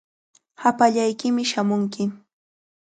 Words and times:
Hapallaykimi 0.63 1.43
shamunki. 1.53 2.11